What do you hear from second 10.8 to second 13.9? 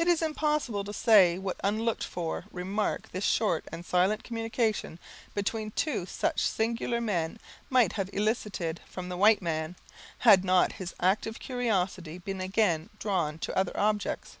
his active curiosity been again drawn to other